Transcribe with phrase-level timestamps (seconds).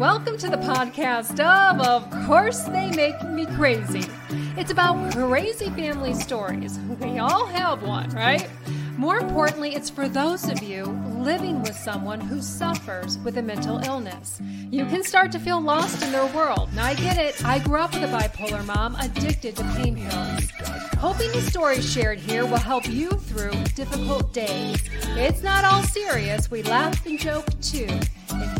[0.00, 4.10] welcome to the podcast of Of Course They Make Me Crazy.
[4.56, 6.78] It's about crazy family stories.
[7.02, 8.48] We all have one, right?
[8.96, 10.86] More importantly, it's for those of you
[11.18, 14.40] living with someone who suffers with a mental illness.
[14.70, 16.72] You can start to feel lost in their world.
[16.72, 17.44] Now, I get it.
[17.44, 20.50] I grew up with a bipolar mom addicted to pain pills.
[20.96, 24.80] Hoping the stories shared here will help you through difficult days.
[25.08, 26.50] It's not all serious.
[26.50, 28.00] We laugh and joke too.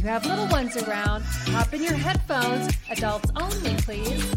[0.01, 2.75] You have little ones around, hop in your headphones.
[2.89, 4.35] Adults only, please.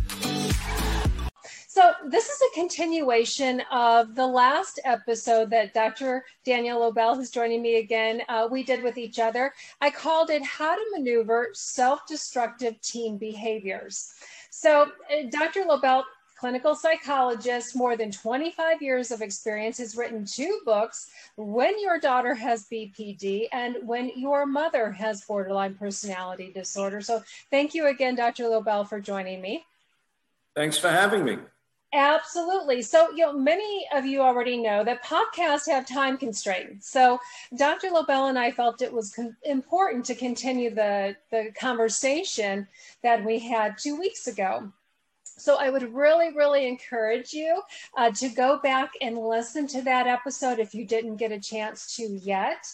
[1.69, 6.25] So, this is a continuation of the last episode that Dr.
[6.43, 9.53] Daniel Lobel, who's joining me again, uh, we did with each other.
[9.79, 14.15] I called it How to Maneuver Self Destructive Teen Behaviors.
[14.49, 15.61] So, uh, Dr.
[15.61, 16.03] Lobel,
[16.43, 22.35] clinical psychologist, more than 25 years of experience, has written two books When Your Daughter
[22.35, 26.99] Has BPD and When Your Mother Has Borderline Personality Disorder.
[26.99, 28.49] So, thank you again, Dr.
[28.49, 29.63] Lobel, for joining me.
[30.53, 31.37] Thanks for having me.
[31.93, 32.81] Absolutely.
[32.81, 36.89] So, you know, many of you already know that podcasts have time constraints.
[36.89, 37.19] So,
[37.55, 37.87] Dr.
[37.89, 42.67] Lobel and I felt it was con- important to continue the, the conversation
[43.01, 44.73] that we had two weeks ago.
[45.37, 47.61] So, I would really, really encourage you
[47.97, 51.95] uh, to go back and listen to that episode if you didn't get a chance
[51.95, 52.65] to yet.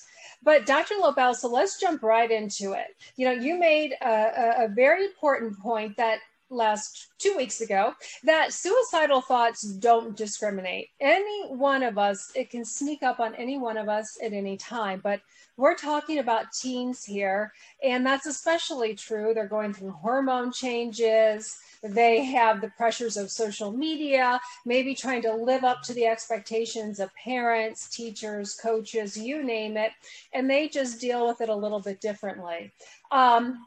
[0.41, 0.95] But Dr.
[0.95, 2.95] Lobel, so let's jump right into it.
[3.17, 6.19] You know, you made a, a, a very important point that
[6.49, 10.89] last two weeks ago that suicidal thoughts don't discriminate.
[10.99, 14.57] Any one of us, it can sneak up on any one of us at any
[14.57, 15.21] time, but
[15.57, 17.51] we're talking about teens here,
[17.83, 19.33] and that's especially true.
[19.33, 21.57] They're going through hormone changes.
[21.83, 26.99] They have the pressures of social media, maybe trying to live up to the expectations
[26.99, 29.91] of parents, teachers, coaches, you name it,
[30.33, 32.71] and they just deal with it a little bit differently.
[33.11, 33.65] Um,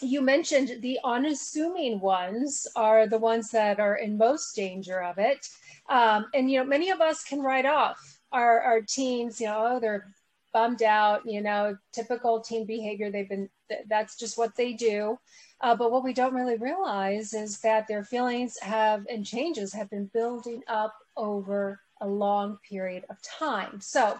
[0.00, 5.48] you mentioned the unassuming ones are the ones that are in most danger of it.
[5.88, 9.72] Um, and, you know, many of us can write off our, our teens, you know,
[9.72, 10.12] oh, they're
[10.52, 13.10] bummed out, you know, typical teen behavior.
[13.10, 13.48] They've been,
[13.88, 15.18] that's just what they do.
[15.60, 19.90] Uh, but what we don't really realize is that their feelings have and changes have
[19.90, 23.80] been building up over a long period of time.
[23.80, 24.16] So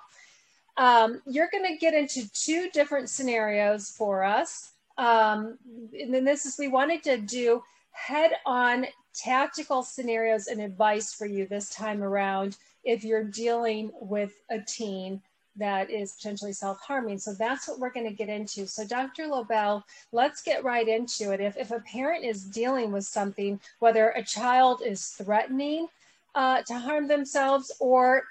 [0.76, 4.72] um, you're going to get into two different scenarios for us.
[4.98, 5.56] Um,
[5.98, 11.26] and then this is, we wanted to do head on tactical scenarios and advice for
[11.26, 15.22] you this time around if you're dealing with a teen
[15.56, 17.18] that is potentially self-harming.
[17.18, 18.66] So that's what we're going to get into.
[18.66, 19.26] So Dr.
[19.26, 19.82] Lobel,
[20.12, 21.40] let's get right into it.
[21.40, 25.88] If, if a parent is dealing with something, whether a child is threatening
[26.34, 28.22] uh, to harm themselves or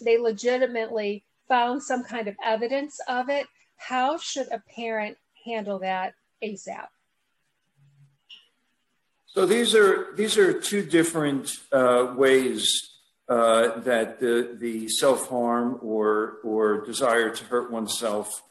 [0.00, 3.46] they legitimately found some kind of evidence of it,
[3.76, 6.86] how should a parent handle that ASAP?
[9.26, 12.94] So these are these are two different uh, ways
[13.28, 18.42] uh, that the the self harm or or desire to hurt oneself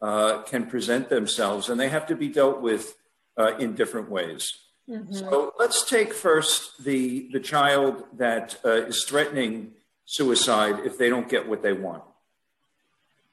[0.00, 2.96] uh, can present themselves, and they have to be dealt with
[3.36, 4.52] uh, in different ways.
[4.88, 5.12] Mm-hmm.
[5.12, 9.72] So let's take first the the child that uh, is threatening
[10.04, 12.04] suicide if they don't get what they want,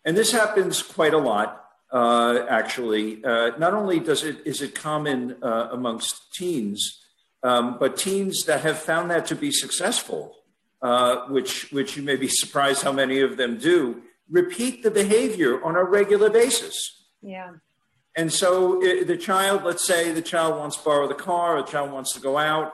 [0.04, 3.24] and this happens quite a lot uh, actually.
[3.24, 7.02] Uh, not only does it is it common uh, amongst teens,
[7.44, 10.36] um, but teens that have found that to be successful,
[10.82, 15.64] uh, which which you may be surprised how many of them do, repeat the behavior
[15.64, 16.76] on a regular basis.
[17.22, 17.54] Yeah.
[18.18, 21.70] And so it, the child, let's say the child wants to borrow the car, the
[21.70, 22.72] child wants to go out,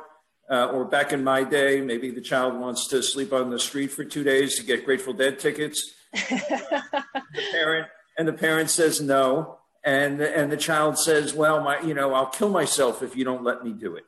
[0.51, 3.91] uh, or back in my day, maybe the child wants to sleep on the street
[3.91, 5.95] for two days to get Grateful Dead tickets.
[6.11, 9.57] the parent and the parent says no.
[9.83, 13.43] And and the child says well my you know i'll kill myself if you don't
[13.43, 14.05] let me do it.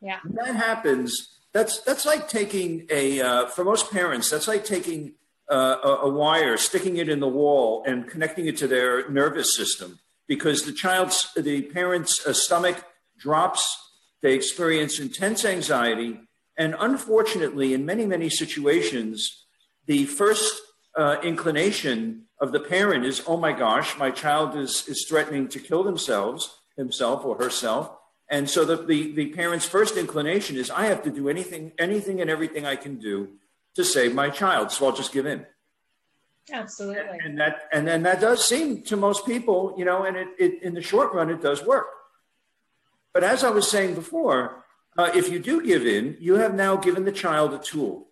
[0.00, 0.18] Yeah.
[0.22, 5.14] When that happens that's that's like taking a uh, for most parents that's like taking
[5.50, 9.56] uh, a, a, wire sticking it in the wall and connecting it to their nervous
[9.56, 12.84] system because the child's the parent's uh, stomach
[13.18, 13.62] drops
[14.20, 16.20] they experience intense anxiety
[16.58, 19.46] and unfortunately in many many situations
[19.86, 20.60] the first
[20.94, 25.58] uh, inclination of the parent is, oh my gosh, my child is, is threatening to
[25.58, 27.90] kill themselves, himself or herself.
[28.28, 32.20] And so the, the, the parent's first inclination is, I have to do anything, anything
[32.20, 33.28] and everything I can do
[33.74, 34.72] to save my child.
[34.72, 35.46] So I'll just give in.
[36.52, 37.18] Absolutely.
[37.24, 40.62] And that, and then that does seem to most people, you know, and it, it
[40.62, 41.86] in the short run, it does work.
[43.12, 44.64] But as I was saying before,
[44.98, 48.05] uh, if you do give in, you have now given the child a tool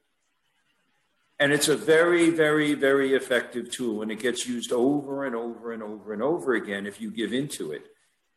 [1.45, 5.73] and it's a very, very, very effective tool, and it gets used over and over
[5.73, 7.85] and over and over again if you give into it.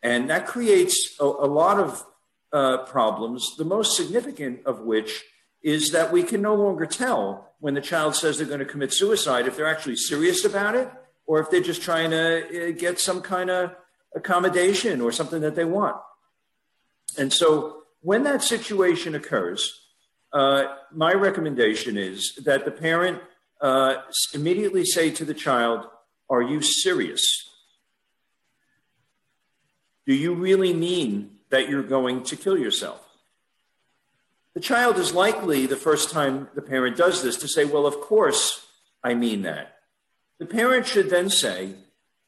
[0.04, 2.06] And that creates a, a lot of
[2.52, 5.24] uh, problems, the most significant of which
[5.62, 8.92] is that we can no longer tell when the child says they're going to commit
[8.92, 10.90] suicide if they're actually serious about it
[11.26, 13.74] or if they're just trying to uh, get some kind of
[14.18, 15.96] accommodation or something that they want.
[17.18, 19.87] And so when that situation occurs,
[20.38, 23.20] uh, my recommendation is that the parent
[23.60, 23.96] uh,
[24.36, 25.88] immediately say to the child,
[26.30, 27.50] Are you serious?
[30.06, 33.04] Do you really mean that you're going to kill yourself?
[34.54, 38.00] The child is likely, the first time the parent does this, to say, Well, of
[38.00, 38.68] course
[39.04, 39.78] I mean that.
[40.38, 41.74] The parent should then say,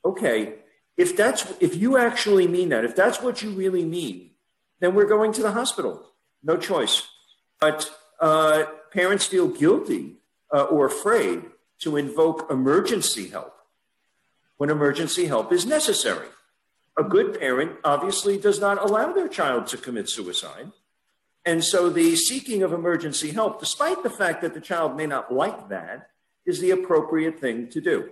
[0.04, 0.56] Okay,
[0.98, 4.32] if that's if you actually mean that, if that's what you really mean,
[4.80, 6.08] then we're going to the hospital.
[6.42, 7.08] No choice.
[7.62, 10.16] But uh, parents feel guilty
[10.54, 11.44] uh, or afraid
[11.80, 13.56] to invoke emergency help
[14.58, 16.28] when emergency help is necessary.
[16.98, 20.72] A good parent obviously does not allow their child to commit suicide.
[21.46, 25.34] And so the seeking of emergency help, despite the fact that the child may not
[25.34, 26.10] like that,
[26.46, 28.10] is the appropriate thing to do.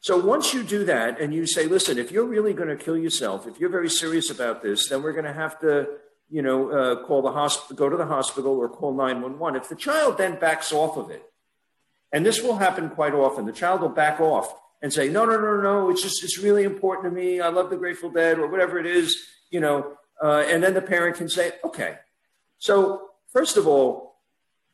[0.00, 2.96] So once you do that and you say, listen, if you're really going to kill
[2.96, 5.86] yourself, if you're very serious about this, then we're going to have to,
[6.30, 9.60] you know, uh, call the hospital, go to the hospital or call 911.
[9.60, 11.24] If the child then backs off of it,
[12.12, 15.38] and this will happen quite often, the child will back off and say, no, no,
[15.38, 17.40] no, no, it's just, it's really important to me.
[17.40, 20.82] I love the Grateful Dead or whatever it is, you know, uh, and then the
[20.82, 21.96] parent can say, okay.
[22.58, 24.16] So first of all,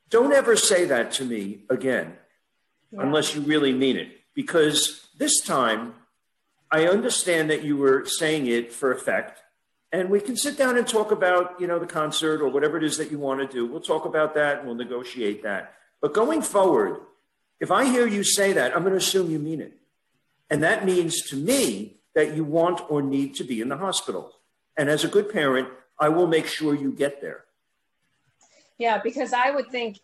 [0.08, 2.16] don't ever say that to me again,
[2.92, 3.00] yeah.
[3.02, 5.94] unless you really mean it, because this time,
[6.70, 9.40] I understand that you were saying it for effect,
[9.96, 12.84] and we can sit down and talk about, you know, the concert or whatever it
[12.84, 13.64] is that you want to do.
[13.64, 15.72] We'll talk about that and we'll negotiate that.
[16.02, 17.00] But going forward,
[17.60, 19.72] if I hear you say that, I'm going to assume you mean it.
[20.50, 24.32] And that means to me that you want or need to be in the hospital.
[24.76, 25.68] And as a good parent,
[25.98, 27.44] I will make sure you get there.
[28.76, 30.00] Yeah, because I would think,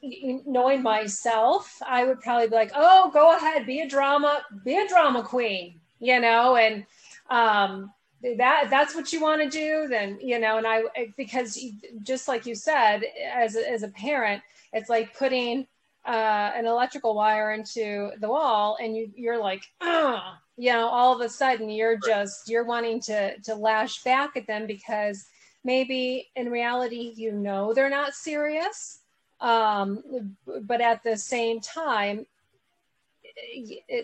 [0.46, 4.88] knowing myself, I would probably be like, "Oh, go ahead, be a drama, be a
[4.88, 6.86] drama queen," you know, and
[7.28, 7.92] um,
[8.22, 9.88] that that's what you want to do.
[9.88, 10.84] Then you know, and I
[11.16, 11.58] because
[12.02, 13.02] just like you said,
[13.32, 14.42] as a, as a parent,
[14.72, 15.66] it's like putting
[16.04, 21.14] uh, an electrical wire into the wall, and you you're like, ah, you know, all
[21.14, 25.26] of a sudden you're just you're wanting to to lash back at them because
[25.64, 29.00] maybe in reality you know they're not serious
[29.40, 32.26] um, but at the same time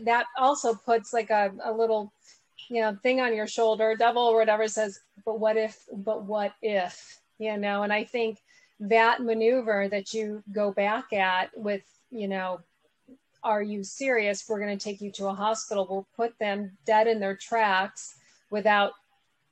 [0.02, 2.12] that also puts like a, a little
[2.68, 6.52] you know thing on your shoulder devil or whatever says but what if but what
[6.62, 7.82] if you know?
[7.82, 8.38] And i think
[8.80, 12.60] that maneuver that you go back at with you know
[13.44, 14.44] are you serious?
[14.48, 15.86] We're going to take you to a hospital.
[15.88, 18.16] We'll put them dead in their tracks
[18.50, 18.92] without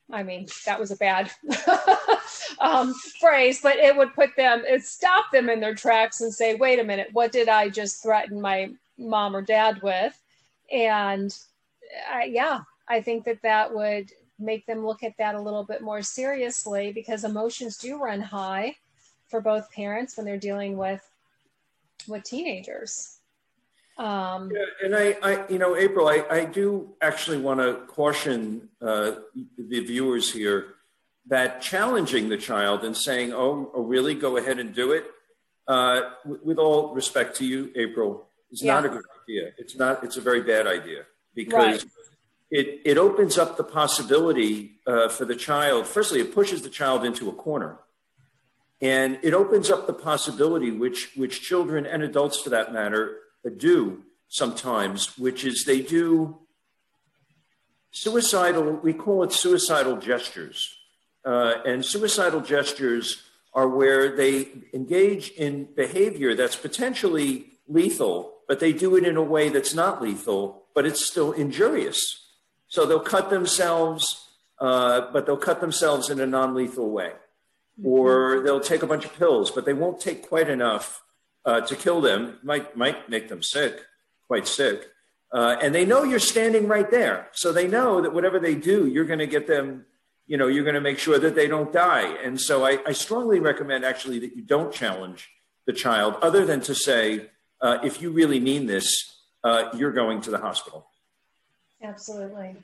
[0.09, 1.33] I mean, that was a bad
[2.61, 6.55] um, phrase, but it would put them, it stop them in their tracks and say,
[6.55, 10.17] wait a minute, what did I just threaten my mom or dad with?
[10.71, 11.37] And
[12.09, 15.83] I, yeah, I think that that would make them look at that a little bit
[15.83, 18.77] more seriously because emotions do run high
[19.29, 21.03] for both parents when they're dealing with
[22.07, 23.19] with teenagers.
[23.99, 28.69] Um, yeah, and I, I, you know, April, I, I do actually want to caution
[28.83, 29.13] uh,
[29.57, 30.75] the viewers here
[31.29, 34.15] that challenging the child and saying, "Oh, oh really?
[34.15, 35.07] Go ahead and do it."
[35.67, 38.75] Uh, with all respect to you, April, is yeah.
[38.75, 39.51] not a good idea.
[39.57, 40.05] It's not.
[40.05, 41.85] It's a very bad idea because right.
[42.59, 45.87] It it opens up the possibility uh, for the child.
[45.87, 47.79] Firstly, it pushes the child into a corner,
[48.81, 53.03] and it opens up the possibility, which which children and adults, for that matter,
[53.57, 56.39] do sometimes, which is they do
[57.91, 60.77] suicidal, we call it suicidal gestures.
[61.25, 63.23] Uh, and suicidal gestures
[63.55, 69.23] are where they engage in behavior that's potentially lethal, but they do it in a
[69.23, 72.26] way that's not lethal, but it's still injurious.
[72.77, 74.29] So they'll cut themselves,
[74.61, 77.13] uh, but they'll cut themselves in a non lethal way.
[77.83, 81.03] Or they'll take a bunch of pills, but they won't take quite enough
[81.47, 83.81] uh, to kill them might might make them sick,
[84.27, 84.89] quite sick.
[85.33, 88.87] Uh, and they know you're standing right there, so they know that whatever they do,
[88.87, 89.87] you're going to get them.
[90.27, 92.09] You know, you're going to make sure that they don't die.
[92.23, 95.31] And so, I, I strongly recommend actually that you don't challenge
[95.65, 97.31] the child, other than to say,
[97.63, 98.87] uh, if you really mean this,
[99.45, 100.89] uh, you're going to the hospital.
[101.83, 102.57] Absolutely.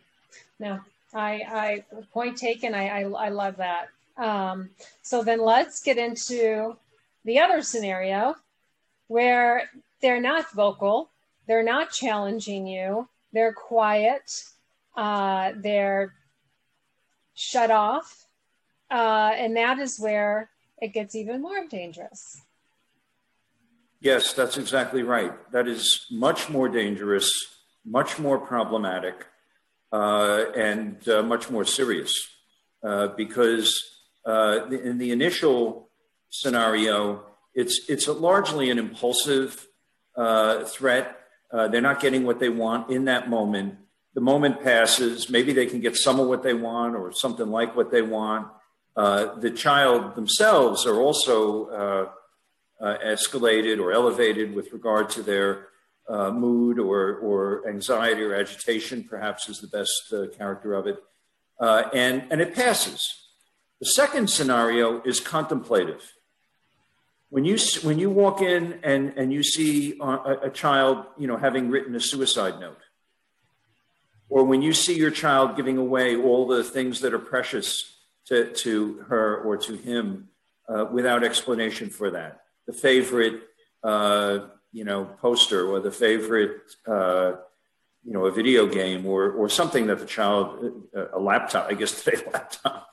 [0.58, 0.80] No,
[1.14, 2.74] I, I point taken.
[2.74, 3.88] I, I, I love that.
[4.16, 4.70] Um,
[5.02, 6.76] so then let's get into
[7.24, 8.36] the other scenario
[9.08, 11.10] where they're not vocal,
[11.46, 14.44] they're not challenging you, they're quiet,
[14.96, 16.14] uh, they're
[17.34, 18.26] shut off.
[18.90, 20.50] Uh, and that is where
[20.80, 22.42] it gets even more dangerous.
[24.00, 25.32] Yes, that's exactly right.
[25.52, 27.51] That is much more dangerous,
[27.84, 29.26] much more problematic,
[29.92, 32.28] uh, and uh, much more serious
[32.82, 35.90] uh, because uh, in the initial
[36.30, 37.22] scenario,
[37.54, 39.66] it's, it's largely an impulsive
[40.16, 41.18] uh, threat.
[41.52, 43.76] They're not getting what they want in that moment.
[44.14, 45.28] The moment passes.
[45.28, 48.48] Maybe they can get some of what they want or something like what they want.
[48.96, 52.08] the child themselves are also
[52.80, 55.66] escalated or elevated with regard to their
[56.08, 60.98] uh, mood or, or anxiety or agitation, perhaps is the best uh, character of it.
[61.60, 63.28] Uh, and, and it passes.
[63.80, 66.12] The second scenario is contemplative.
[67.30, 71.36] When you, when you walk in and, and you see a, a child you know,
[71.36, 72.80] having written a suicide note,
[74.28, 78.52] or when you see your child giving away all the things that are precious to,
[78.52, 80.28] to her or to him
[80.68, 83.42] uh, without explanation for that, the favorite,
[83.82, 84.40] uh,
[84.72, 87.32] you know, poster or the favorite, uh,
[88.04, 91.74] you know, a video game or, or something that the child, uh, a laptop, I
[91.74, 92.88] guess today, laptop,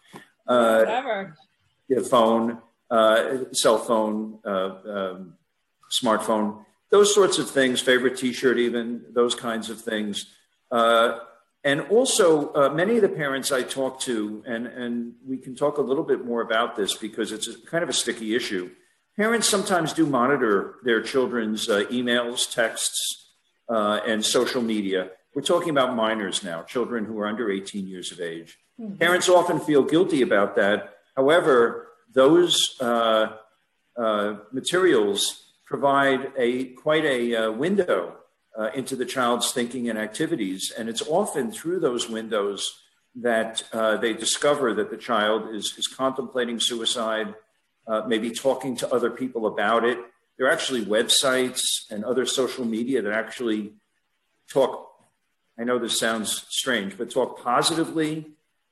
[0.47, 1.35] uh, whatever,
[1.95, 2.59] a phone,
[2.91, 5.33] uh, cell phone, uh, um,
[5.91, 10.33] smartphone, those sorts of things, favorite T-shirt, even those kinds of things.
[10.71, 11.19] Uh,
[11.63, 15.77] and also, uh, many of the parents I talk to, and, and we can talk
[15.77, 18.69] a little bit more about this because it's a, kind of a sticky issue.
[19.19, 23.33] Parents sometimes do monitor their children's uh, emails, texts,
[23.67, 25.09] uh, and social media.
[25.35, 28.57] We're talking about minors now, children who are under 18 years of age.
[28.79, 28.95] Mm-hmm.
[28.95, 30.93] Parents often feel guilty about that.
[31.17, 33.35] However, those uh,
[33.97, 38.15] uh materials provide a quite a uh, window
[38.57, 42.73] uh, into the child's thinking and activities, and it's often through those windows
[43.15, 43.63] that
[44.01, 47.35] they discover that the child is, is contemplating suicide
[47.89, 49.97] uh, maybe talking to other people about it.
[50.37, 53.73] There are actually websites and other social media that actually
[54.49, 54.87] talk.
[55.59, 58.27] I know this sounds strange, but talk positively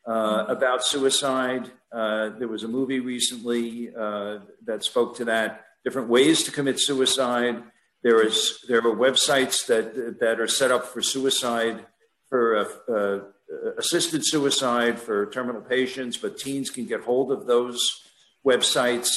[0.07, 1.71] uh, about suicide.
[1.91, 5.65] Uh, there was a movie recently uh, that spoke to that.
[5.83, 7.63] Different ways to commit suicide.
[8.03, 11.85] There is there are websites that that are set up for suicide
[12.29, 13.19] for uh, uh,
[13.77, 18.06] assisted suicide for terminal patients, but teens can get hold of those
[18.51, 19.09] websites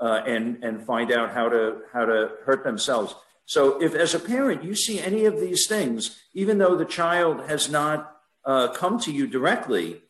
[0.00, 1.62] uh, and and find out how to
[1.92, 3.14] how to hurt themselves.
[3.44, 7.48] So if as a parent you see any of these things, even though the child
[7.48, 7.98] has not
[8.44, 10.02] uh, come to you directly,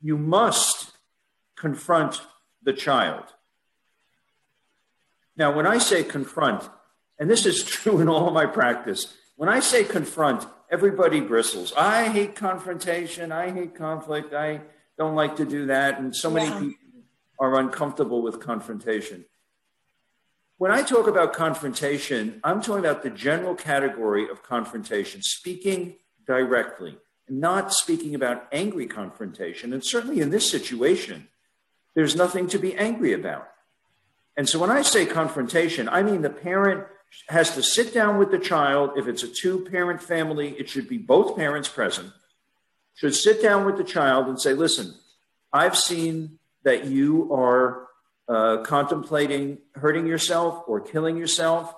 [0.00, 0.92] you must
[1.56, 2.22] confront
[2.62, 3.24] the child.
[5.36, 6.68] Now, when I say confront,
[7.18, 11.72] and this is true in all my practice, when I say confront, everybody bristles.
[11.76, 13.32] I hate confrontation.
[13.32, 14.34] I hate conflict.
[14.34, 14.60] I
[14.98, 16.00] don't like to do that.
[16.00, 16.87] And so many people
[17.38, 19.24] are uncomfortable with confrontation.
[20.58, 26.98] When I talk about confrontation, I'm talking about the general category of confrontation, speaking directly,
[27.28, 29.72] not speaking about angry confrontation.
[29.72, 31.28] And certainly in this situation,
[31.94, 33.48] there's nothing to be angry about.
[34.36, 36.86] And so when I say confrontation, I mean the parent
[37.28, 38.90] has to sit down with the child.
[38.96, 42.12] If it's a two parent family, it should be both parents present,
[42.94, 44.94] should sit down with the child and say, listen,
[45.52, 46.37] I've seen
[46.68, 47.88] that you are
[48.28, 51.74] uh, contemplating hurting yourself or killing yourself.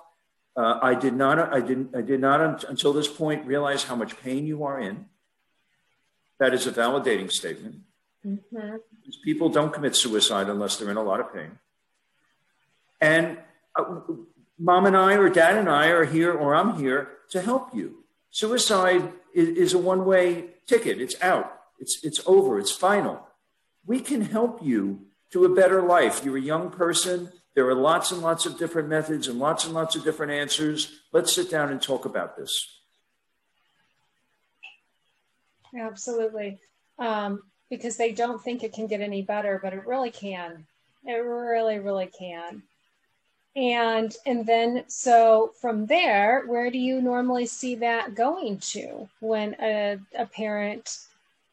[0.53, 1.39] Uh, I did not.
[1.39, 1.95] I didn't.
[1.95, 5.05] I did not until this point realize how much pain you are in.
[6.39, 7.75] That is a validating statement.
[8.27, 8.75] Mm-hmm.
[9.23, 11.51] People don't commit suicide unless they're in a lot of pain.
[12.99, 13.37] And
[13.77, 14.01] uh,
[14.59, 18.03] mom and I, or dad and I, are here, or I'm here to help you.
[18.29, 20.99] Suicide is, is a one-way ticket.
[20.99, 21.47] It's out.
[21.79, 22.59] It's it's over.
[22.59, 23.30] It's final
[23.85, 26.23] we can help you to a better life.
[26.23, 27.31] You're a young person.
[27.55, 30.99] There are lots and lots of different methods and lots and lots of different answers.
[31.11, 32.79] Let's sit down and talk about this.
[35.77, 36.59] Absolutely.
[36.99, 40.65] Um, because they don't think it can get any better, but it really can.
[41.05, 42.63] It really, really can.
[43.55, 49.55] And and then so from there, where do you normally see that going to when
[49.61, 50.99] a, a parent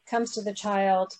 [0.09, 1.17] comes to the child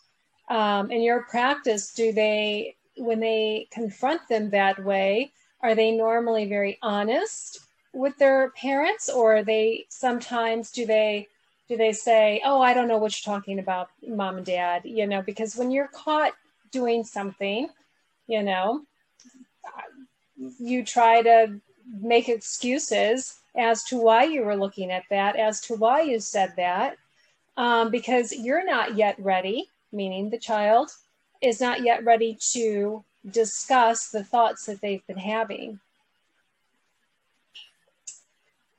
[0.50, 6.48] um, in your practice, do they, when they confront them that way, are they normally
[6.48, 7.60] very honest
[7.94, 11.27] with their parents, or they sometimes do they
[11.68, 15.06] do they say, "Oh, I don't know what you're talking about, mom and dad," you
[15.06, 15.22] know?
[15.22, 16.34] Because when you're caught
[16.72, 17.70] doing something,
[18.27, 18.84] you know,
[20.60, 21.60] you try to
[22.01, 26.53] make excuses as to why you were looking at that, as to why you said
[26.58, 26.98] that,
[27.58, 30.91] um, because you're not yet ready meaning the child,
[31.41, 35.79] is not yet ready to discuss the thoughts that they've been having.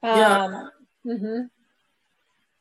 [0.02, 0.44] Yeah.
[0.44, 0.70] Um,
[1.06, 1.40] mm-hmm.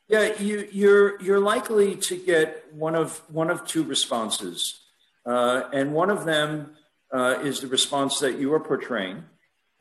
[0.07, 4.79] Yeah, you, you're you're likely to get one of one of two responses,
[5.23, 6.75] uh, and one of them
[7.13, 9.23] uh, is the response that you are portraying.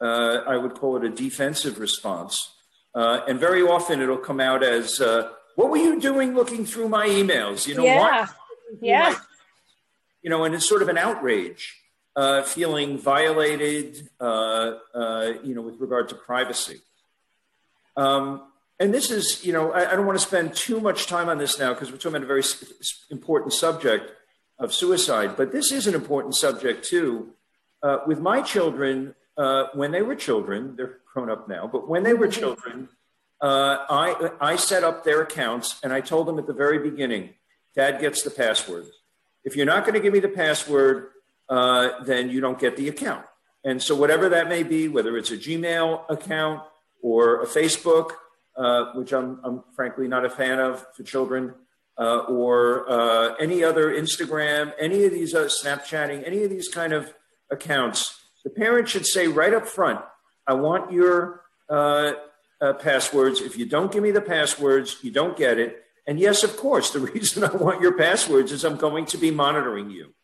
[0.00, 2.52] Uh, I would call it a defensive response,
[2.94, 6.90] uh, and very often it'll come out as, uh, "What were you doing looking through
[6.90, 8.28] my emails?" You know, yeah,
[8.80, 9.18] yeah,
[10.22, 11.82] you know, and it's sort of an outrage,
[12.16, 16.80] uh, feeling violated, uh, uh, you know, with regard to privacy.
[17.96, 18.42] Um,
[18.80, 21.38] and this is, you know, I, I, don't want to spend too much time on
[21.38, 22.44] this now because we're talking about a very
[23.10, 24.12] important subject
[24.58, 27.30] of suicide, but this is an important subject too.
[27.82, 32.02] Uh, with my children, uh, when they were children, they're grown up now, but when
[32.02, 32.88] they were children,
[33.40, 37.30] uh, I, I set up their accounts and I told them at the very beginning,
[37.74, 38.86] Dad gets the password.
[39.44, 41.10] If you're not going to give me the password,
[41.48, 43.24] uh, then you don't get the account.
[43.64, 46.62] And so, whatever that may be, whether it's a Gmail account
[47.02, 48.12] or a Facebook,
[48.56, 51.54] uh, which I'm, I'm, frankly not a fan of for children,
[51.98, 56.92] uh, or uh, any other Instagram, any of these uh, Snapchatting, any of these kind
[56.92, 57.12] of
[57.50, 60.00] accounts, the parent should say right up front,
[60.46, 62.12] I want your uh,
[62.80, 63.40] passwords.
[63.40, 65.84] If you don't give me the passwords, you don't get it.
[66.08, 69.30] And yes, of course, the reason I want your passwords is I'm going to be
[69.30, 70.14] monitoring you.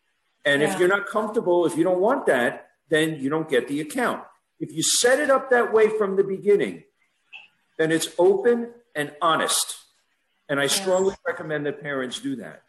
[0.43, 0.73] And yeah.
[0.73, 4.23] if you're not comfortable, if you don't want that, then you don't get the account.
[4.59, 6.83] If you set it up that way from the beginning,
[7.77, 9.77] then it's open and honest.
[10.49, 12.63] And I strongly recommend that parents do that.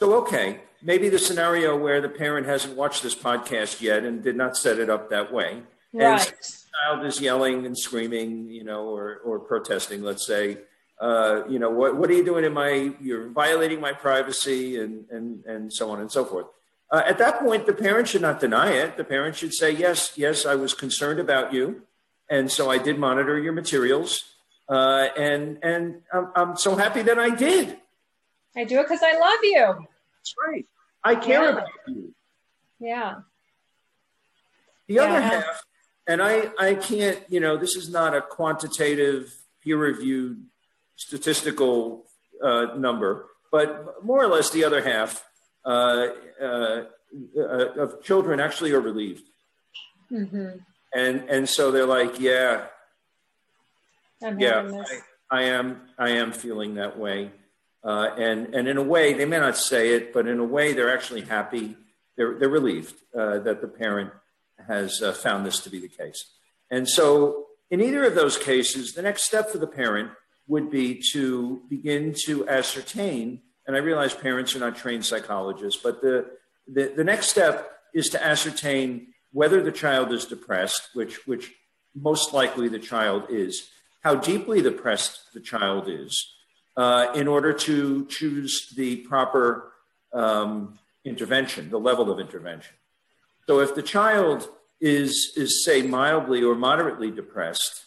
[0.00, 4.36] So, okay, maybe the scenario where the parent hasn't watched this podcast yet and did
[4.36, 5.62] not set it up that way.
[5.92, 6.20] Right.
[6.20, 10.58] And the child is yelling and screaming, you know, or, or protesting, let's say,
[11.00, 15.04] uh, you know, what, what are you doing in my, you're violating my privacy and,
[15.10, 16.46] and, and so on and so forth.
[16.90, 18.96] Uh, at that point, the parent should not deny it.
[18.96, 21.82] The parent should say, yes, yes, I was concerned about you.
[22.30, 24.24] And so I did monitor your materials.
[24.68, 27.76] Uh, and and I'm, I'm, so happy that I did.
[28.56, 29.86] I do it because I love you.
[30.18, 30.66] That's right.
[31.04, 31.50] I care yeah.
[31.50, 32.14] about you.
[32.80, 33.14] Yeah.
[34.88, 35.02] The yeah.
[35.02, 35.64] other half,
[36.08, 39.32] and I, I can't, you know, this is not a quantitative,
[39.62, 40.42] peer reviewed
[40.96, 42.04] statistical
[42.42, 45.24] uh, number, but more or less the other half
[45.64, 46.08] uh,
[46.40, 46.84] uh,
[47.36, 47.40] uh
[47.78, 49.24] of children actually are relieved.
[50.10, 50.58] Mm-hmm.
[50.94, 52.66] And and so they're like, yeah,
[54.22, 54.82] I'm yeah,
[55.30, 57.30] I, I, am I am feeling that way,
[57.84, 60.72] uh, and and in a way they may not say it, but in a way
[60.72, 61.76] they're actually happy.
[62.16, 64.10] They're they're relieved uh, that the parent
[64.66, 66.24] has uh, found this to be the case,
[66.70, 70.10] and so in either of those cases, the next step for the parent
[70.48, 73.40] would be to begin to ascertain.
[73.66, 76.26] And I realize parents are not trained psychologists, but the
[76.68, 81.52] the, the next step is to ascertain whether the child is depressed, which, which
[81.94, 83.68] most likely the child is,
[84.02, 86.34] how deeply depressed the child is,
[86.76, 89.72] uh, in order to choose the proper
[90.12, 92.74] um, intervention, the level of intervention.
[93.46, 94.48] So if the child
[94.80, 97.85] is, is, say, mildly or moderately depressed,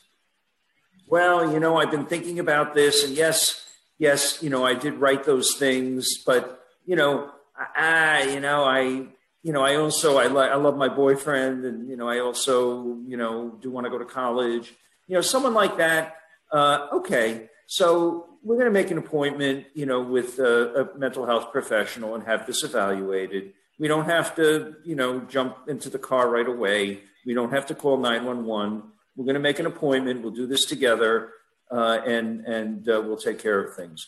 [1.09, 3.65] well, you know, I've been thinking about this, and yes,
[3.97, 7.31] yes, you know, I did write those things, but, you know,
[7.75, 9.07] I, you know, I,
[9.43, 12.97] you know, I also I like I love my boyfriend, and you know, I also
[13.07, 14.73] you know do want to go to college.
[15.07, 16.17] You know, someone like that.
[16.51, 21.25] Uh, okay, so we're going to make an appointment, you know, with a, a, mental
[21.25, 23.53] health professional and have this evaluated.
[23.77, 27.01] We don't have to, you know, jump into the car right away.
[27.25, 28.83] We don't have to call nine one one.
[29.19, 30.21] We're going to make an appointment.
[30.21, 31.31] We'll do this together,
[31.69, 34.07] uh, and and uh, we'll take care of things.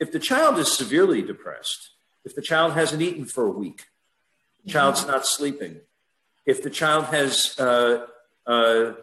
[0.00, 1.90] If the child is severely depressed,
[2.24, 3.84] if the child hasn't eaten for a week,
[4.64, 5.76] the child's not sleeping,
[6.46, 8.06] if the child has uh,
[8.44, 8.94] uh,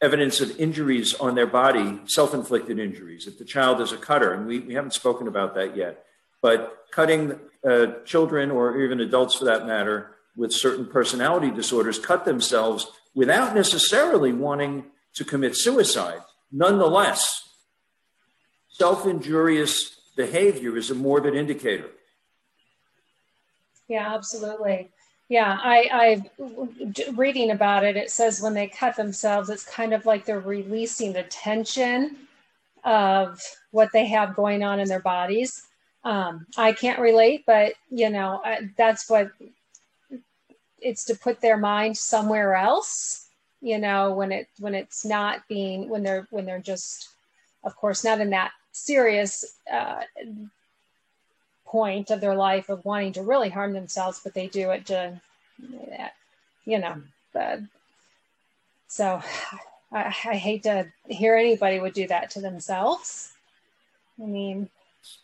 [0.00, 4.32] evidence of injuries on their body, self inflicted injuries, if the child is a cutter,
[4.32, 6.04] and we, we haven't spoken about that yet,
[6.40, 12.24] but cutting uh, children or even adults for that matter with certain personality disorders cut
[12.24, 14.84] themselves without necessarily wanting
[15.14, 16.20] to commit suicide.
[16.50, 17.48] Nonetheless,
[18.68, 21.90] self injurious behavior is a morbid indicator.
[23.88, 24.90] Yeah, absolutely.
[25.28, 27.96] Yeah, I, I reading about it.
[27.96, 32.16] It says when they cut themselves, it's kind of like they're releasing the tension
[32.84, 35.62] of what they have going on in their bodies.
[36.04, 39.30] Um, I can't relate, but you know, I, that's what
[40.80, 43.21] it's to put their mind somewhere else.
[43.62, 47.08] You know, when it when it's not being when they're when they're just,
[47.62, 50.02] of course, not in that serious uh,
[51.64, 55.20] point of their life of wanting to really harm themselves, but they do it to,
[56.66, 57.02] you know,
[57.38, 57.58] uh,
[58.88, 59.22] so
[59.92, 63.32] I, I hate to hear anybody would do that to themselves.
[64.22, 64.68] I mean,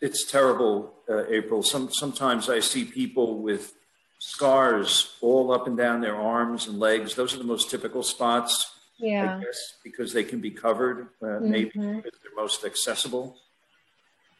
[0.00, 1.62] it's terrible, uh, April.
[1.62, 3.74] Some sometimes I see people with
[4.18, 7.14] scars all up and down their arms and legs.
[7.14, 8.72] Those are the most typical spots.
[8.98, 9.36] Yeah.
[9.36, 11.50] I guess because they can be covered, uh, mm-hmm.
[11.50, 13.36] maybe they're most accessible.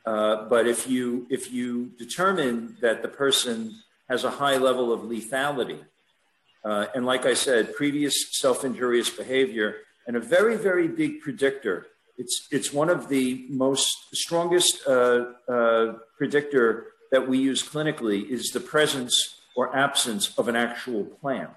[0.04, 3.74] Uh, but if you if you determine that the person
[4.08, 5.80] has a high level of lethality,
[6.64, 11.86] uh, and like I said, previous self-injurious behavior, and a very very big predictor.
[12.16, 18.50] It's it's one of the most strongest uh, uh predictor that we use clinically is
[18.50, 21.48] the presence or absence of an actual plan.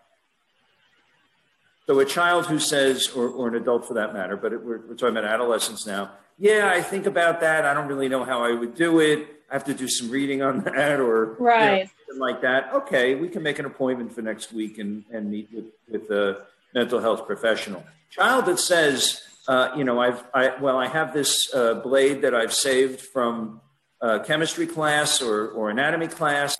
[1.85, 4.79] So a child who says, or, or an adult for that matter, but it, we're,
[4.87, 6.09] we're talking about adolescents now.
[6.39, 7.63] Yeah, I think about that.
[7.63, 9.43] I don't really know how I would do it.
[9.51, 12.73] I have to do some reading on that, or right, you know, like that.
[12.73, 16.47] Okay, we can make an appointment for next week and, and meet with with a
[16.73, 17.83] mental health professional.
[18.09, 22.33] Child that says, uh, you know, I've I well, I have this uh, blade that
[22.33, 23.61] I've saved from
[24.01, 26.55] uh, chemistry class or or anatomy class.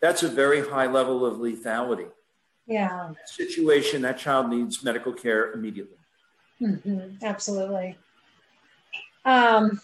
[0.00, 2.08] That's a very high level of lethality.
[2.66, 3.12] Yeah.
[3.26, 5.96] situation, that child needs medical care immediately.
[6.60, 7.24] Mm-hmm.
[7.24, 7.96] Absolutely.
[9.24, 9.80] Um,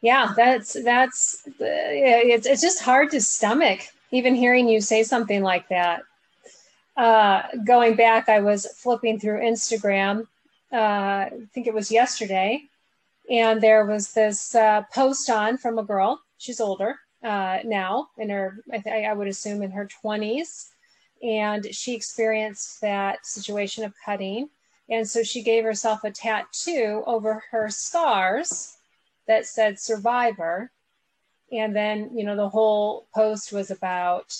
[0.00, 5.68] yeah, that's that's it's it's just hard to stomach even hearing you say something like
[5.70, 6.02] that.
[6.96, 10.28] Uh, going back, I was flipping through Instagram.
[10.72, 12.62] Uh, I think it was yesterday,
[13.28, 16.20] and there was this uh, post on from a girl.
[16.38, 20.70] She's older uh, now, in her I, th- I would assume in her twenties,
[21.22, 24.48] and she experienced that situation of cutting.
[24.90, 28.76] And so she gave herself a tattoo over her scars
[29.26, 30.70] that said survivor.
[31.50, 34.36] And then, you know, the whole post was about,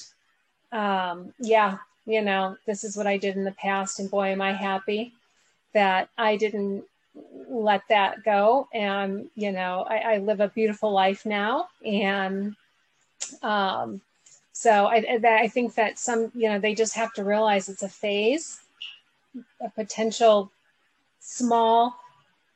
[0.70, 4.01] um, yeah, you know, this is what I did in the past.
[4.01, 5.14] And boy, am I happy
[5.73, 6.85] that I didn't
[7.49, 8.68] let that go.
[8.75, 11.68] And, you know, I, I live a beautiful life now.
[11.87, 12.55] And,
[13.42, 14.00] um,
[14.53, 17.88] so I, I think that some, you know, they just have to realize it's a
[17.88, 18.61] phase,
[19.61, 20.50] a potential
[21.18, 21.96] small,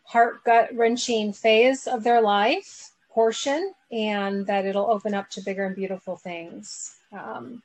[0.04, 5.66] heart gut wrenching phase of their life portion, and that it'll open up to bigger
[5.66, 6.96] and beautiful things.
[7.12, 7.62] Um,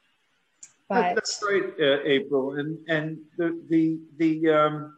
[0.90, 4.94] but that's right, uh, April, and and the the the um,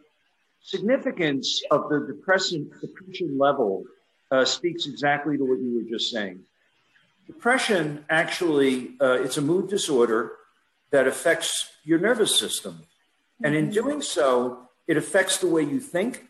[0.62, 3.84] significance of the depression depression level
[4.32, 6.40] uh, speaks exactly to what you were just saying.
[7.28, 10.34] Depression actually, uh, it's a mood disorder
[10.92, 12.84] that affects your nervous system.
[13.44, 13.74] And in mm-hmm.
[13.74, 16.28] doing so, it affects the way you think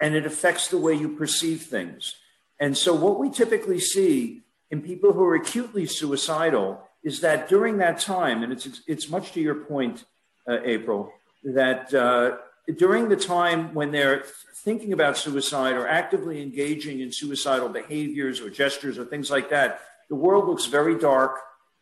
[0.00, 2.16] and it affects the way you perceive things.
[2.58, 7.78] And so, what we typically see in people who are acutely suicidal is that during
[7.78, 10.04] that time, and it's, it's much to your point,
[10.48, 11.12] uh, April,
[11.44, 12.36] that uh,
[12.76, 18.48] during the time when they're thinking about suicide or actively engaging in suicidal behaviors or
[18.48, 21.38] gestures or things like that, the world looks very dark.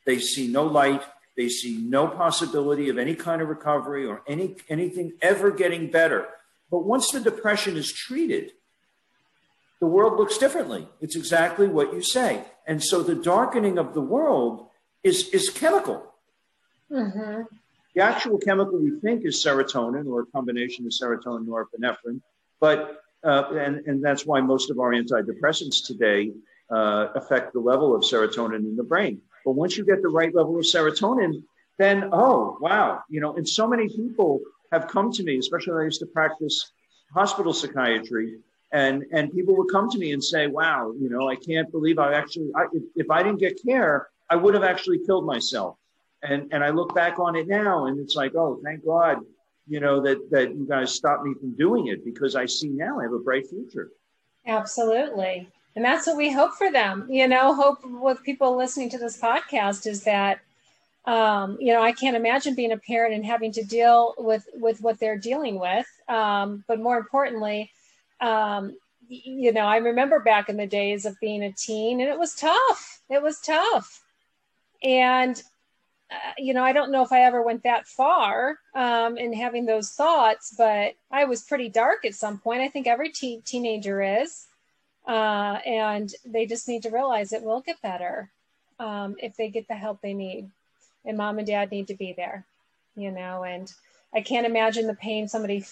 [0.07, 1.03] They see no light.
[1.37, 6.27] They see no possibility of any kind of recovery or any anything ever getting better.
[6.71, 8.53] But once the depression is treated,
[9.81, 10.87] the world looks differently.
[11.01, 12.45] It's exactly what you say.
[12.67, 14.69] And so the darkening of the world
[15.03, 16.13] is, is chemical.
[16.91, 17.43] Mm-hmm.
[17.95, 22.21] The actual chemical we think is serotonin or a combination of serotonin and norepinephrine.
[22.61, 26.33] But, uh, and, and that's why most of our antidepressants today
[26.71, 29.21] uh, affect the level of serotonin in the brain.
[29.45, 31.43] But once you get the right level of serotonin,
[31.79, 35.83] then, oh, wow, you know, and so many people have come to me, especially when
[35.83, 36.71] I used to practice
[37.13, 38.39] hospital psychiatry,
[38.73, 41.99] and, and people would come to me and say, wow, you know, I can't believe
[41.99, 45.77] I actually, I, if, if I didn't get care, I would have actually killed myself.
[46.23, 49.19] And, and I look back on it now and it's like, oh, thank God,
[49.67, 53.01] you know, that, that you guys stopped me from doing it because I see now
[53.01, 53.89] I have a bright future.
[54.47, 57.07] Absolutely and that's what we hope for them.
[57.11, 60.41] You know hope with people listening to this podcast is that
[61.05, 64.81] um, you know i can't imagine being a parent and having to deal with with
[64.81, 65.87] what they're dealing with.
[66.09, 67.71] Um, but more importantly
[68.21, 68.77] um,
[69.09, 72.35] you know i remember back in the days of being a teen and it was
[72.35, 73.01] tough.
[73.09, 74.03] It was tough.
[74.83, 75.41] And
[76.11, 79.65] uh, you know i don't know if i ever went that far um, in having
[79.65, 82.61] those thoughts but i was pretty dark at some point.
[82.61, 84.47] I think every teen teenager is
[85.07, 88.31] uh, and they just need to realize it will get better
[88.79, 90.51] um, if they get the help they need.
[91.05, 92.45] And mom and dad need to be there,
[92.95, 93.45] you know.
[93.45, 93.73] And
[94.15, 95.65] I can't imagine the pain somebody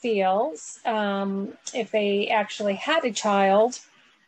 [0.00, 3.78] feels um, if they actually had a child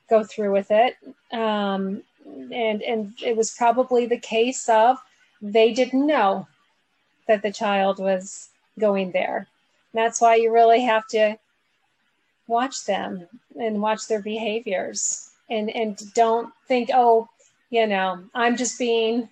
[0.08, 0.96] go through with it.
[1.32, 4.98] Um, and and it was probably the case of
[5.42, 6.46] they didn't know
[7.26, 9.46] that the child was going there.
[9.92, 11.38] that's why you really have to
[12.46, 13.26] watch them
[13.58, 17.28] and watch their behaviors and and don't think oh
[17.70, 19.28] you know i'm just being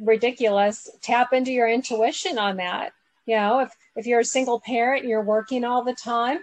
[0.00, 0.90] ridiculous.
[1.02, 2.92] Tap into your intuition on that.
[3.26, 6.40] You know if if you're a single parent and you're working all the time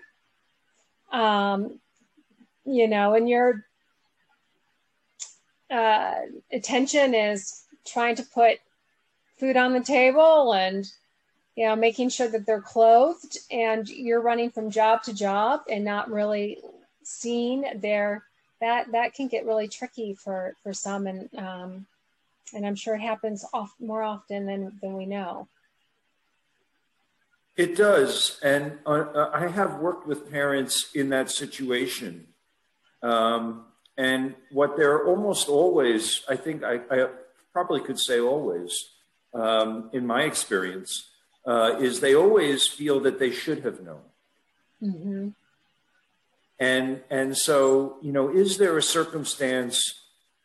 [1.12, 1.80] um
[2.66, 3.66] you know and your
[5.70, 6.16] uh,
[6.52, 8.58] attention is trying to put
[9.38, 10.86] food on the table and
[11.56, 15.84] you know making sure that they're clothed and you're running from job to job and
[15.84, 16.58] not really
[17.04, 18.24] seeing their
[18.60, 21.86] that that can get really tricky for for some and um,
[22.54, 25.48] and I'm sure it happens off more often than than we know.
[27.58, 32.28] It does, and uh, I have worked with parents in that situation,
[33.04, 33.66] um,
[33.98, 37.10] and what they're almost always, I think, I, I
[37.52, 38.92] probably could say always,
[39.34, 41.11] um, in my experience,
[41.46, 44.02] uh, is they always feel that they should have known.
[44.82, 45.30] Mm-hmm.
[46.60, 49.96] And, and so, you know, is there a circumstance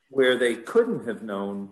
[0.08, 1.70] where they couldn't have known?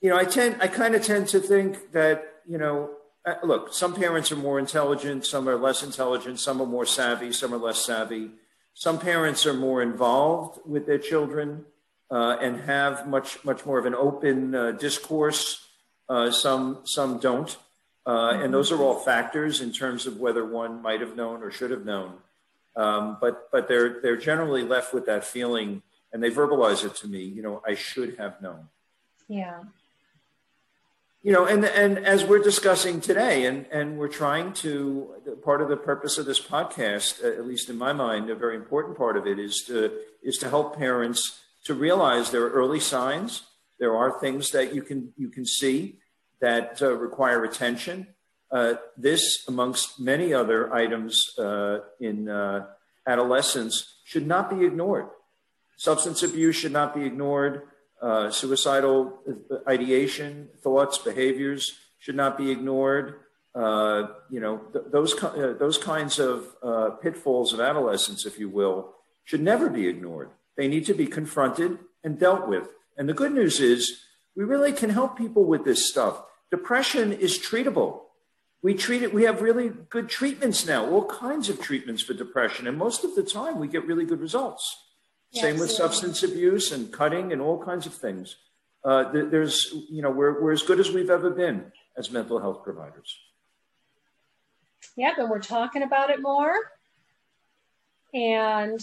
[0.00, 2.90] You know, I tend, I kind of tend to think that, you know,
[3.26, 7.32] uh, look, some parents are more intelligent, some are less intelligent, some are more savvy,
[7.32, 8.30] some are less savvy.
[8.78, 11.64] Some parents are more involved with their children
[12.10, 15.65] uh, and have much, much more of an open uh, discourse.
[16.08, 17.56] Uh, some, some don't.
[18.06, 21.50] Uh, and those are all factors in terms of whether one might have known or
[21.50, 22.14] should have known.
[22.76, 27.08] Um, but but they're they're generally left with that feeling, and they verbalize it to
[27.08, 27.22] me.
[27.22, 28.68] You know, I should have known.
[29.28, 29.60] Yeah.
[31.22, 35.68] You know, and and as we're discussing today, and and we're trying to part of
[35.68, 39.26] the purpose of this podcast, at least in my mind, a very important part of
[39.26, 39.90] it is to
[40.22, 43.42] is to help parents to realize there are early signs.
[43.78, 45.98] There are things that you can you can see
[46.40, 48.08] that uh, require attention
[48.50, 52.66] uh, this, amongst many other items uh, in uh,
[53.06, 55.08] adolescence, should not be ignored.
[55.76, 57.62] Substance abuse should not be ignored.
[58.00, 59.18] Uh, suicidal
[59.66, 63.20] ideation, thoughts, behaviors should not be ignored.
[63.54, 65.14] Uh, you know, th- those,
[65.58, 66.54] those kinds of
[67.02, 70.30] pitfalls of adolescence, if you will, should never be ignored.
[70.56, 72.68] They need to be confronted and dealt with.
[72.96, 74.02] And the good news is
[74.34, 76.22] we really can help people with this stuff.
[76.50, 78.00] Depression is treatable
[78.66, 82.66] we treat it, we have really good treatments now, all kinds of treatments for depression.
[82.66, 84.82] And most of the time we get really good results.
[85.32, 88.34] Same with substance abuse and cutting and all kinds of things.
[88.84, 92.64] Uh, there's, you know, we're, we're as good as we've ever been as mental health
[92.64, 93.16] providers.
[94.96, 96.56] Yep, and we're talking about it more.
[98.14, 98.80] And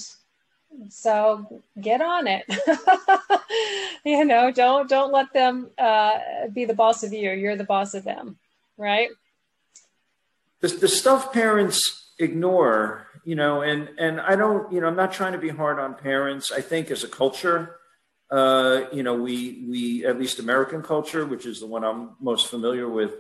[0.90, 2.46] so get on it.
[4.06, 6.20] you know, don't don't let them uh,
[6.54, 7.32] be the boss of you.
[7.32, 8.38] You're the boss of them,
[8.78, 9.10] right?
[10.64, 15.12] the, the stuff parents ignore, you know, and, and I don't, you know, I'm not
[15.12, 16.54] trying to be hard on parents.
[16.54, 17.76] I think as a culture,
[18.32, 22.48] uh, you know, we, we, at least American culture, which is the one I'm most
[22.48, 23.12] familiar with,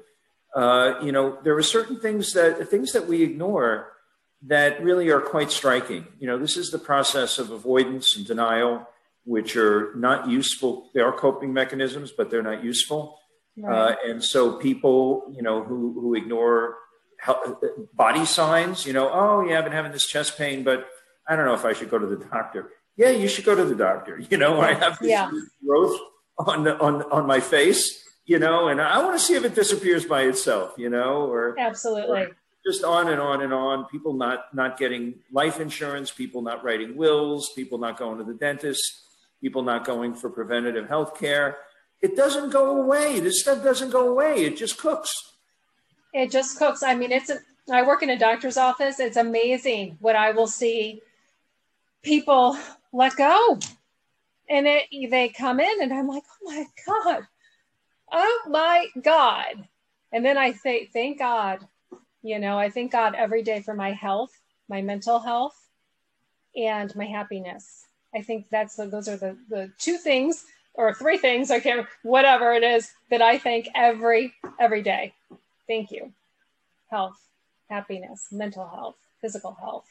[0.56, 3.92] uh, you know, there are certain things that, things that we ignore
[4.47, 6.06] that really are quite striking.
[6.19, 8.88] You know, this is the process of avoidance and denial,
[9.25, 10.89] which are not useful.
[10.93, 13.19] They are coping mechanisms, but they're not useful.
[13.56, 13.91] Right.
[13.91, 16.75] Uh, and so people, you know, who, who ignore
[17.93, 20.88] body signs, you know, oh, yeah, I've been having this chest pain, but
[21.27, 22.71] I don't know if I should go to the doctor.
[22.97, 24.19] Yeah, you should go to the doctor.
[24.29, 25.32] You know, I have this yeah.
[25.65, 25.99] growth
[26.38, 30.06] on, on, on my face, you know, and I want to see if it disappears
[30.06, 32.21] by itself, you know, or absolutely.
[32.21, 32.32] Or
[32.65, 33.86] just on and on and on.
[33.86, 38.34] People not, not getting life insurance, people not writing wills, people not going to the
[38.34, 39.02] dentist,
[39.41, 41.58] people not going for preventative health care.
[42.02, 43.19] It doesn't go away.
[43.19, 44.45] This stuff doesn't go away.
[44.45, 45.34] It just cooks.
[46.13, 46.84] It just cooks.
[46.84, 47.39] I mean, it's, a,
[47.71, 48.99] I work in a doctor's office.
[48.99, 51.02] It's amazing what I will see
[52.04, 52.58] people
[52.91, 53.60] let go.
[54.49, 57.23] And it, they come in and I'm like, oh my God,
[58.12, 59.67] oh my God.
[60.12, 61.65] And then I say, thank God,
[62.23, 64.31] you know, I thank God every day for my health,
[64.69, 65.55] my mental health,
[66.55, 67.86] and my happiness.
[68.15, 71.86] I think that's the, those are the, the two things or three things, I can't,
[72.01, 75.13] whatever it is that I thank every, every day.
[75.67, 76.12] Thank you.
[76.89, 77.19] Health,
[77.69, 79.86] happiness, mental health, physical health.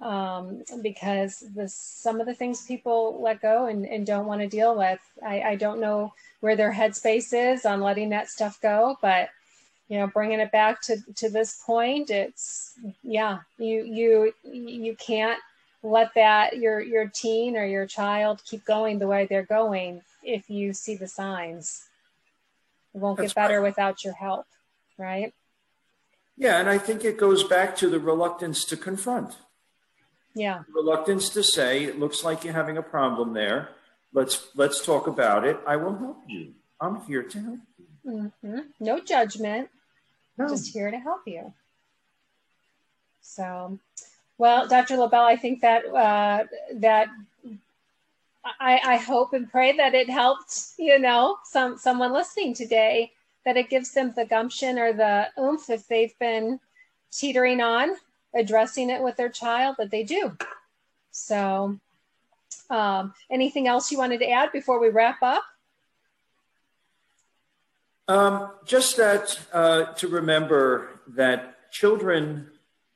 [0.00, 4.48] Um, because the, some of the things people let go and, and don't want to
[4.48, 8.96] deal with, I, I don't know where their headspace is on letting that stuff go,
[9.02, 9.28] but
[9.90, 12.72] you know, bringing it back to, to this point, it's,
[13.02, 15.38] yeah, you, you, you can't
[15.82, 20.50] let that your your teen or your child keep going the way they're going if
[20.50, 21.86] you see the signs.
[22.94, 23.68] It won't That's get better right.
[23.68, 24.46] without your help,
[24.98, 25.32] right?
[26.36, 29.36] Yeah, and I think it goes back to the reluctance to confront.
[30.34, 30.62] Yeah.
[30.74, 33.70] Reluctance to say, it looks like you're having a problem there.
[34.12, 35.58] Let's let's talk about it.
[35.66, 36.52] I will help you.
[36.80, 37.86] I'm here to help you.
[38.42, 38.58] Mm-hmm.
[38.80, 39.70] No judgment.
[40.40, 40.48] No.
[40.48, 41.52] Just here to help you.
[43.20, 43.78] So,
[44.38, 44.96] well, Dr.
[44.96, 47.08] Lobel, I think that uh, that
[48.44, 53.12] I, I hope and pray that it helped, you know, some someone listening today,
[53.44, 56.58] that it gives them the gumption or the oomph if they've been
[57.12, 57.96] teetering on
[58.34, 60.36] addressing it with their child that they do.
[61.10, 61.78] So,
[62.70, 65.42] um, anything else you wanted to add before we wrap up?
[68.10, 72.50] Um, just that uh, to remember that children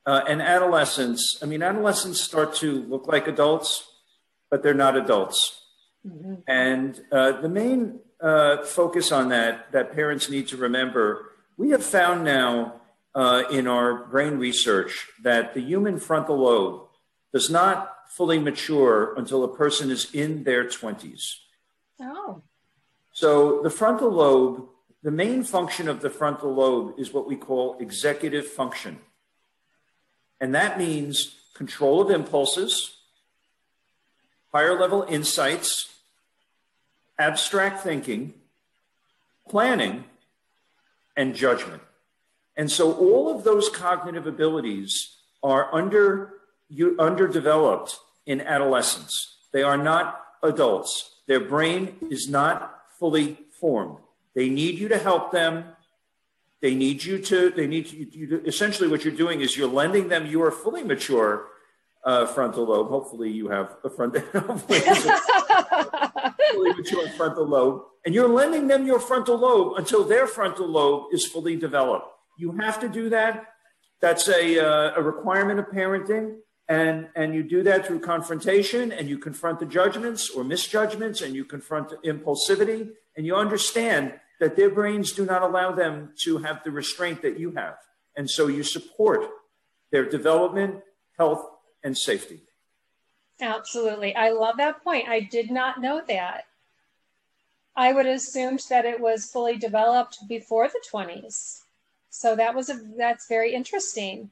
[0.05, 3.89] uh, and adolescents, I mean, adolescents start to look like adults,
[4.51, 5.63] but they're not adults.
[6.05, 6.35] Mm-hmm.
[6.49, 11.85] And uh, the main uh, focus on that, that parents need to remember, we have
[11.85, 12.81] found now
[13.15, 16.89] uh, in our brain research that the human frontal lobe
[17.33, 21.37] does not fully mature until a person is in their 20s.
[22.03, 22.43] Oh.
[23.13, 24.71] So the frontal lobe,
[25.05, 28.99] the main function of the frontal lobe is what we call executive function.
[30.41, 32.97] And that means control of impulses,
[34.51, 35.93] higher level insights,
[37.19, 38.33] abstract thinking,
[39.47, 40.05] planning,
[41.19, 41.83] and judgment.
[42.57, 46.33] And so all of those cognitive abilities are under,
[46.99, 49.37] underdeveloped in adolescence.
[49.53, 51.21] They are not adults.
[51.27, 53.99] Their brain is not fully formed.
[54.35, 55.65] They need you to help them.
[56.61, 60.09] They need you to, they need you, you essentially what you're doing is you're lending
[60.09, 61.49] them your fully mature
[62.05, 62.89] uh, frontal lobe.
[62.89, 64.17] Hopefully you have a front,
[66.53, 67.83] fully mature frontal lobe.
[68.05, 72.09] And you're lending them your frontal lobe until their frontal lobe is fully developed.
[72.39, 73.47] You have to do that.
[74.01, 76.37] That's a, uh, a requirement of parenting.
[76.69, 81.35] And, and you do that through confrontation and you confront the judgments or misjudgments and
[81.35, 86.63] you confront impulsivity and you understand that their brains do not allow them to have
[86.65, 87.77] the restraint that you have.
[88.17, 89.29] And so you support
[89.91, 90.83] their development,
[91.19, 91.47] health,
[91.83, 92.41] and safety.
[93.41, 94.15] Absolutely.
[94.15, 95.09] I love that point.
[95.09, 96.45] I did not know that.
[97.77, 101.63] I would have assumed that it was fully developed before the 20s.
[102.11, 104.31] So that was a that's very interesting.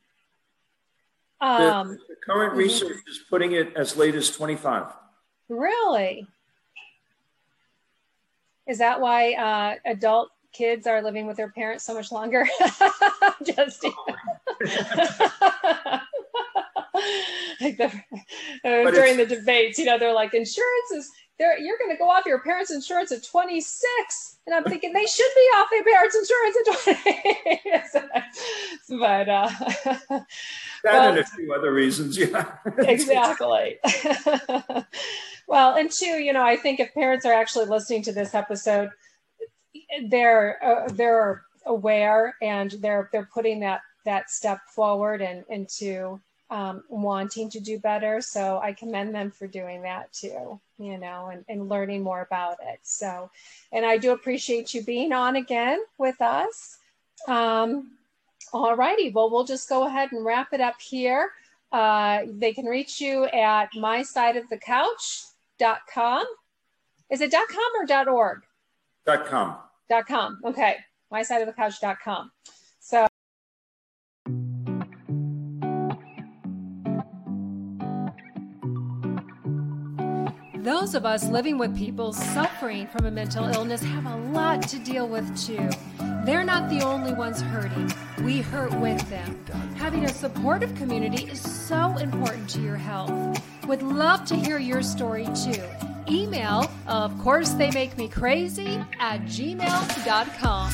[1.40, 3.10] Um, the, the current research mm-hmm.
[3.10, 4.92] is putting it as late as 25.
[5.48, 6.28] Really?
[8.66, 12.46] Is that why uh, adult kids are living with their parents so much longer?
[13.44, 13.84] Just
[17.60, 17.92] like the,
[18.64, 21.58] uh, during the debates, you know, they're like, insurance is there.
[21.58, 25.30] You're going to go off your parents' insurance at 26 and I'm thinking they should
[25.34, 26.56] be off their parents' insurance
[27.68, 28.14] at
[28.88, 28.98] 20.
[29.00, 29.48] but uh,
[30.04, 30.26] that
[30.84, 32.54] well, and a few other reasons, yeah.
[32.78, 33.78] exactly.
[35.46, 38.90] well, and two, you know, I think if parents are actually listening to this episode,
[40.08, 46.20] they're uh, they're aware and they're they're putting that that step forward and into
[46.52, 48.20] um, wanting to do better.
[48.20, 52.58] So I commend them for doing that too, you know, and, and learning more about
[52.62, 52.80] it.
[52.82, 53.30] So,
[53.72, 56.76] and I do appreciate you being on again with us.
[57.26, 57.92] Um,
[58.52, 59.08] all righty.
[59.10, 61.30] Well, we'll just go ahead and wrap it up here.
[61.72, 66.26] Uh, they can reach you at mysideofthecouch.com.
[67.08, 68.42] Is it .com or .org?
[69.06, 69.56] .com.
[70.06, 70.38] .com.
[70.44, 70.76] Okay.
[71.10, 72.30] mysideofthecouch.com.
[80.72, 84.78] Those of us living with people suffering from a mental illness have a lot to
[84.78, 85.68] deal with too.
[86.24, 87.92] They're not the only ones hurting.
[88.24, 89.38] We hurt with them.
[89.76, 93.38] Having a supportive community is so important to your health.
[93.66, 95.62] Would love to hear your story too.
[96.10, 100.72] Email, of course, they make me crazy, at gmail.com.